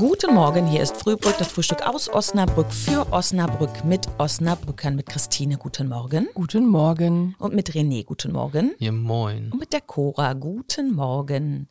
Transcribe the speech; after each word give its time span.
Guten 0.00 0.34
Morgen, 0.34 0.66
hier 0.66 0.80
ist 0.82 0.96
Frühbrück, 0.96 1.36
das 1.36 1.52
Frühstück 1.52 1.86
aus 1.86 2.08
Osnabrück 2.08 2.72
für 2.72 3.12
Osnabrück 3.12 3.84
mit 3.84 4.08
Osnabrückern, 4.16 4.96
mit 4.96 5.10
Christine. 5.10 5.58
Guten 5.58 5.90
Morgen. 5.90 6.26
Guten 6.32 6.66
Morgen. 6.66 7.36
Und 7.38 7.54
mit 7.54 7.72
René. 7.72 8.06
Guten 8.06 8.32
Morgen. 8.32 8.74
Ja, 8.78 8.92
moin. 8.92 9.52
Und 9.52 9.58
mit 9.58 9.74
der 9.74 9.82
Cora. 9.82 10.32
Guten 10.32 10.94
Morgen. 10.94 11.68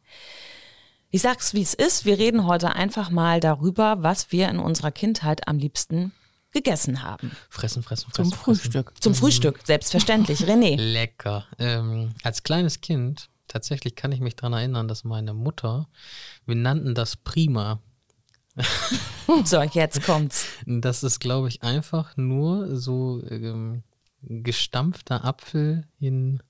Ich 1.09 1.23
sag's, 1.23 1.55
wie 1.55 1.63
es 1.63 1.73
ist. 1.73 2.05
Wir 2.05 2.19
reden 2.19 2.45
heute 2.45 2.75
einfach 2.75 3.09
mal 3.09 3.39
darüber, 3.39 4.03
was 4.03 4.31
wir 4.31 4.47
in 4.49 4.59
unserer 4.59 4.91
Kindheit 4.91 5.47
am 5.47 5.57
liebsten 5.57 6.11
gegessen 6.51 7.01
haben. 7.01 7.31
Fressen, 7.49 7.81
fressen, 7.81 8.11
fressen. 8.11 8.29
Zum 8.29 8.39
Frühstück. 8.39 8.93
Zum 8.99 9.15
Frühstück, 9.15 9.61
selbstverständlich. 9.63 10.41
René. 10.45 10.77
Lecker. 10.77 11.47
Ähm, 11.57 12.13
als 12.21 12.43
kleines 12.43 12.81
Kind, 12.81 13.31
tatsächlich 13.47 13.95
kann 13.95 14.11
ich 14.11 14.19
mich 14.19 14.35
daran 14.35 14.53
erinnern, 14.53 14.87
dass 14.87 15.03
meine 15.03 15.33
Mutter, 15.33 15.87
wir 16.45 16.55
nannten 16.55 16.93
das 16.93 17.15
Prima. 17.15 17.79
So, 19.45 19.61
jetzt 19.61 20.03
kommt's. 20.03 20.47
Das 20.65 21.03
ist, 21.03 21.19
glaube 21.19 21.49
ich, 21.49 21.61
einfach 21.61 22.17
nur 22.17 22.75
so 22.77 23.21
ähm, 23.29 23.83
gestampfter 24.23 25.23
Apfel 25.23 25.85
in 25.99 26.41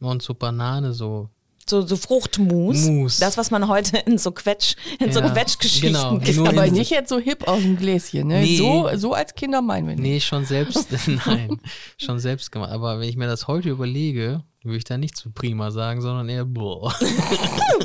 und 0.00 0.22
so 0.22 0.34
Banane 0.34 0.92
so. 0.92 1.30
So, 1.66 1.80
so 1.80 1.96
Fruchtmus. 1.96 2.84
Mus. 2.84 3.18
Das, 3.18 3.38
was 3.38 3.50
man 3.50 3.68
heute 3.68 3.96
in 3.96 4.18
so 4.18 4.32
Quetsch, 4.32 4.76
in 5.00 5.10
so 5.12 5.20
Ja, 5.20 5.30
Quetschgeschichten 5.30 5.94
genau. 5.94 6.18
gibt. 6.18 6.36
Nur 6.36 6.48
Aber 6.48 6.66
nicht 6.70 6.90
jetzt 6.90 7.08
so 7.08 7.18
hip 7.18 7.48
aus 7.48 7.62
dem 7.62 7.78
Gläschen, 7.78 8.28
ne? 8.28 8.40
Nee. 8.40 8.58
So, 8.58 8.90
so 8.96 9.14
als 9.14 9.34
Kinder 9.34 9.62
meinen 9.62 9.88
wir 9.88 9.94
nicht. 9.96 10.02
Nee, 10.02 10.20
schon 10.20 10.44
selbst, 10.44 10.88
nein, 11.26 11.58
schon 11.96 12.18
selbst 12.18 12.52
gemacht. 12.52 12.70
Aber 12.70 13.00
wenn 13.00 13.08
ich 13.08 13.16
mir 13.16 13.26
das 13.26 13.48
heute 13.48 13.70
überlege, 13.70 14.44
würde 14.62 14.76
ich 14.76 14.84
da 14.84 14.98
nicht 14.98 15.16
zu 15.16 15.30
Prima 15.30 15.70
sagen, 15.70 16.02
sondern 16.02 16.28
eher 16.28 16.44
boah. 16.44 16.94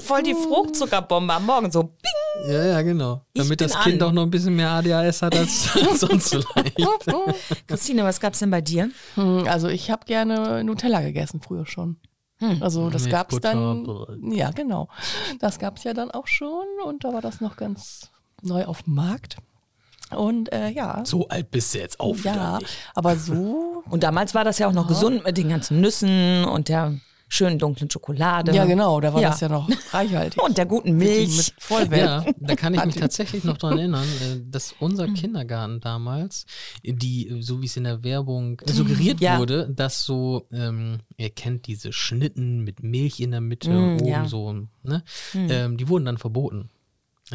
Voll 0.02 0.24
die 0.24 0.34
Fruchtzuckerbombe 0.34 1.34
am 1.34 1.46
Morgen. 1.46 1.72
So. 1.72 1.96
Ja, 2.48 2.64
ja, 2.66 2.82
genau. 2.82 3.22
Ich 3.34 3.42
Damit 3.42 3.60
das 3.62 3.78
Kind 3.80 4.02
an. 4.02 4.10
auch 4.10 4.14
noch 4.14 4.24
ein 4.24 4.30
bisschen 4.30 4.56
mehr 4.56 4.70
ADHS 4.72 5.22
hat 5.22 5.36
als 5.36 5.74
sonst 6.00 6.30
vielleicht. 6.30 6.78
Christine, 7.68 8.04
was 8.04 8.20
gab's 8.20 8.40
denn 8.40 8.50
bei 8.52 8.62
dir? 8.62 8.90
Hm, 9.16 9.46
Also 9.48 9.68
ich 9.68 9.92
habe 9.92 10.06
gerne 10.06 10.64
Nutella 10.64 11.02
gegessen, 11.02 11.42
früher 11.42 11.66
schon. 11.66 11.98
Also 12.62 12.90
das 12.90 13.04
Mit 13.04 13.12
gab's 13.12 13.36
Butter, 13.36 13.52
dann. 13.54 14.32
Ja, 14.32 14.52
genau. 14.52 14.88
Das 15.40 15.60
gab's 15.60 15.84
ja 15.84 15.94
dann 15.94 16.10
auch 16.12 16.28
schon 16.28 16.64
und 16.86 17.04
da 17.04 17.12
war 17.14 17.22
das 17.22 17.42
noch 17.42 17.58
ganz 17.58 18.12
neu 18.42 18.64
auf 18.64 18.84
dem 18.84 18.96
Markt. 18.96 19.36
Und 20.16 20.52
äh, 20.54 20.70
ja. 20.70 21.04
So 21.06 21.28
alt 21.28 21.52
bist 21.52 21.74
du 21.74 21.80
jetzt 21.80 22.00
auch 22.00 22.16
wieder 22.18 22.34
Ja, 22.34 22.58
nicht. 22.60 22.78
aber 22.96 23.16
so. 23.18 23.84
Und 23.90 24.04
damals 24.04 24.34
war 24.36 24.44
das 24.44 24.58
ja 24.60 24.68
auch 24.68 24.72
noch 24.74 24.88
gesund 24.88 25.24
mit 25.26 25.38
den 25.38 25.50
ganzen 25.50 25.82
Nüssen 25.82 26.46
und 26.46 26.68
der 26.70 26.94
schönen 27.30 27.58
dunklen 27.60 27.90
Schokolade. 27.90 28.52
Ja, 28.54 28.66
genau, 28.66 29.00
da 29.00 29.14
war 29.14 29.22
Ja. 29.22 29.30
das 29.30 29.40
ja 29.40 29.48
noch 29.50 29.70
reichhaltig. 29.94 30.42
Und 30.44 30.58
der 30.58 30.66
guten 30.66 30.98
Milch. 30.98 31.38
Mit 31.38 31.54
Vollwert. 31.60 32.26
Ja, 32.26 32.34
da 32.40 32.56
kann 32.56 32.74
ich 32.74 32.84
mich 32.84 32.96
tatsächlich 32.96 33.44
noch 33.44 33.58
dran 33.58 33.78
erinnern, 33.78 34.04
äh, 34.22 34.42
dass 34.50 34.74
unser 34.80 35.08
Kindergarten 35.08 35.80
damals, 35.80 36.46
die, 36.84 37.38
so 37.40 37.62
wie 37.62 37.68
es 37.68 37.78
in 37.78 37.84
der 37.86 38.04
Werbung 38.04 38.60
suggeriert 38.66 39.22
Ja. 39.22 39.38
wurde, 39.40 39.70
dass 39.74 40.04
so, 40.04 40.48
ähm, 40.52 40.98
ihr 41.18 41.30
kennt 41.30 41.68
diese 41.68 41.94
Schnitten 41.94 42.64
mit 42.64 42.82
Milch 42.84 43.20
in 43.20 43.32
der 43.32 43.42
Mitte, 43.42 43.70
Mm, 43.70 43.96
oben 43.98 44.06
ja. 44.08 44.26
so, 44.26 44.54
ne? 44.84 45.04
Ähm, 45.36 45.78
die 45.78 45.88
wurden 45.88 46.06
dann 46.06 46.18
verboten 46.18 46.70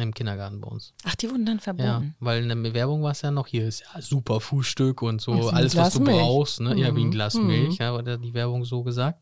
im 0.03 0.13
Kindergarten 0.13 0.59
bei 0.61 0.67
uns. 0.67 0.93
Ach, 1.05 1.15
die 1.15 1.29
wurden 1.29 1.45
dann 1.45 1.57
Ja, 1.57 1.61
verboten. 1.61 2.15
weil 2.19 2.49
in 2.49 2.63
der 2.63 2.73
Werbung 2.73 3.03
war 3.03 3.11
es 3.11 3.21
ja 3.21 3.31
noch, 3.31 3.47
hier 3.47 3.67
ist 3.67 3.81
ja 3.93 4.01
super 4.01 4.39
Frühstück 4.41 5.01
und 5.01 5.21
so, 5.21 5.49
alles, 5.49 5.75
was 5.75 5.93
du 5.93 6.01
Milch. 6.01 6.17
brauchst, 6.17 6.59
ne? 6.61 6.77
Ja, 6.77 6.95
wie 6.95 7.01
ein 7.01 7.07
Mhm. 7.07 7.11
Glas 7.11 7.33
Mhm. 7.35 7.47
Milch, 7.47 7.77
ja, 7.77 7.93
wurde 7.93 8.19
die 8.19 8.33
Werbung 8.33 8.65
so 8.65 8.83
gesagt. 8.83 9.19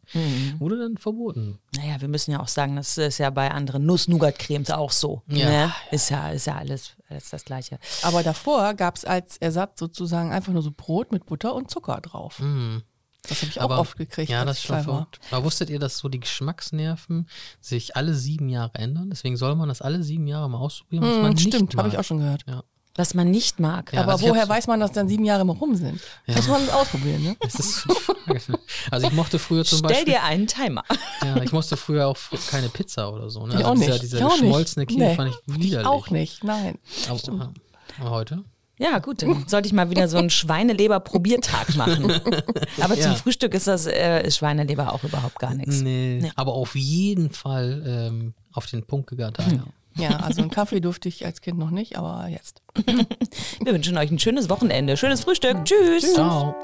Wurde 0.60 0.78
dann 0.80 0.98
verboten. 0.98 1.60
Naja, 1.76 2.00
wir 2.02 2.08
müssen 2.08 2.32
ja 2.32 2.40
auch 2.40 2.48
sagen, 2.48 2.76
das 2.76 2.98
ist 2.98 3.18
ja 3.18 3.30
bei 3.30 3.52
anderen 3.52 3.86
Nuss-Nougat-Cremes 3.86 4.72
auch 4.72 4.92
so. 4.92 5.22
Ja. 5.28 5.46
Ne? 5.68 5.74
Ist 5.92 6.10
ja, 6.10 6.30
ist 6.30 6.48
ja 6.48 6.56
alles, 6.56 6.96
alles 7.10 7.30
das 7.30 7.46
Gleiche. 7.46 7.78
Aber 8.02 8.24
davor 8.24 8.74
gab's 8.74 9.06
als 9.06 9.38
Ersatz 9.38 9.80
sozusagen 9.80 10.32
einfach 10.32 10.54
nur 10.54 10.62
so 10.64 10.72
Brot 10.76 11.12
mit 11.12 11.26
Butter 11.26 11.54
und 11.56 11.70
Zucker 11.70 12.00
drauf. 12.02 12.40
Mhm. 12.40 12.84
Das 13.30 13.42
habe 13.42 13.52
ich 13.52 13.60
auch 13.60 13.66
Aber- 13.66 13.80
oft 13.80 13.98
gekriegt. 13.98 14.30
Ja, 14.30 14.44
das 14.46 14.58
ich 14.58 14.64
ist 14.64 14.68
schon 14.68 14.84
verrückt. 14.84 15.20
Aber 15.32 15.46
wusstet 15.46 15.70
ihr, 15.70 15.80
dass 15.80 15.98
so 15.98 16.10
die 16.10 16.20
Geschmacksnerven 16.20 17.28
sich 17.62 17.96
alle 17.96 18.14
sieben 18.14 18.50
Jahre 18.50 18.76
ändern? 18.76 19.10
Deswegen 19.10 19.38
soll 19.38 19.56
man 19.56 19.70
das 19.70 19.82
alle 19.82 20.04
sieben 20.04 20.28
Jahre 20.28 20.50
mal 20.50 20.58
ausprobieren, 20.60 21.04
was 21.04 21.16
man 21.18 21.26
Hm, 21.28 21.34
nicht 21.36 21.48
stimmt, 21.48 21.76
habe 21.78 21.88
ich 21.90 21.98
auch 21.98 22.04
schon 22.04 22.20
gehört. 22.20 22.44
Ja. 22.48 22.64
Was 22.96 23.16
man 23.16 23.32
nicht 23.32 23.60
mag. 23.60 23.92
Ja, 23.92 24.02
Aber 24.04 24.12
also 24.12 24.26
ich 24.28 24.32
woher 24.32 24.48
weiß 24.48 24.68
man, 24.68 24.80
dass 24.80 24.92
dann 24.92 25.08
sieben 25.08 25.26
Jahre 25.26 25.44
mal 25.46 25.54
rum 25.56 25.76
sind? 25.76 26.00
Muss 26.28 26.48
man 26.48 26.64
das 26.66 26.76
ausprobieren, 26.76 27.24
ne? 27.24 27.36
Das 27.40 27.56
ist 27.56 27.88
also 28.92 29.08
ich 29.08 29.14
mochte 29.14 29.40
früher 29.40 29.66
zum 29.66 29.80
Stell 29.80 29.90
Beispiel, 29.90 30.14
dir 30.14 30.24
einen 30.24 30.46
Timer. 30.46 30.84
ja, 31.24 31.42
ich 31.42 31.52
mochte 31.52 31.76
früher 31.76 32.08
auch 32.08 32.18
keine 32.52 32.70
Pizza 32.70 33.12
oder 33.12 33.32
so. 33.32 33.48
Ne? 33.48 33.54
Ich 33.56 33.66
Also 33.66 33.70
auch 33.72 33.74
dieser, 33.76 33.92
nicht. 33.94 34.04
dieser 34.04 34.18
ich 34.20 34.24
auch 34.24 34.30
nicht. 34.34 34.42
geschmolzene 34.42 34.86
Käse 34.86 35.00
Nee, 35.00 35.16
fand 35.16 35.32
ich 35.34 35.56
widerlich. 35.60 35.88
auch 35.88 36.10
nicht, 36.12 36.44
nein. 36.44 36.78
Aber, 37.10 37.52
aber 38.00 38.10
heute? 38.12 38.44
Ja, 38.80 39.00
gut, 39.00 39.22
dann 39.22 39.46
sollte 39.48 39.68
ich 39.68 39.74
mal 39.74 39.90
wieder 39.90 40.08
so 40.08 40.18
einen 40.18 40.30
Schweineleber-Probiertag 40.32 41.76
machen. 41.76 42.12
Aber 42.82 42.96
zum 42.96 43.12
Ja. 43.12 43.16
Frühstück 43.16 43.54
ist 43.54 43.68
das 43.68 43.86
äh, 43.86 44.26
ist 44.26 44.38
Schweineleber 44.38 44.94
auch 44.94 45.04
überhaupt 45.04 45.40
gar 45.40 45.54
nichts. 45.54 45.82
Nee. 45.82 46.32
Aber 46.36 46.54
auf 46.54 46.76
jeden 46.76 47.30
Fall 47.30 47.84
ähm, 47.86 48.34
auf 48.52 48.66
den 48.66 48.84
Punkt 48.84 49.10
gegart. 49.10 49.38
Ja. 49.40 49.64
Ja, 49.96 50.18
also 50.22 50.42
einen 50.42 50.50
Kaffee 50.50 50.82
durfte 50.82 51.08
ich 51.08 51.24
als 51.24 51.42
Kind 51.42 51.60
noch 51.60 51.70
nicht, 51.70 51.98
aber 52.00 52.28
jetzt. 52.28 52.64
Wir 53.64 53.74
wünschen 53.74 53.96
euch 53.96 54.10
ein 54.10 54.18
schönes 54.18 54.50
Wochenende, 54.50 54.98
schönes 54.98 55.22
Frühstück. 55.22 55.66
Tschüss. 55.66 56.14
Ciao. 56.14 56.56